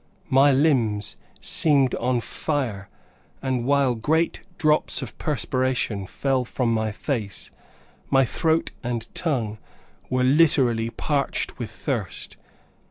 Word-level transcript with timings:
My 0.31 0.51
limbs 0.51 1.15
seemed 1.39 1.93
on 1.93 2.21
fire, 2.21 2.89
and 3.39 3.65
while 3.65 3.93
great 3.93 4.41
drops 4.57 5.03
of 5.03 5.15
perspiration 5.19 6.07
fell 6.07 6.43
from 6.43 6.73
my 6.73 6.91
face, 6.91 7.51
my 8.09 8.25
throat 8.25 8.71
and 8.81 9.07
tongue 9.13 9.59
were 10.09 10.23
literally 10.23 10.89
parched 10.89 11.59
with 11.59 11.69
thirst. 11.69 12.35